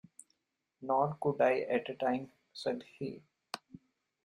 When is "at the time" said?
1.69-2.31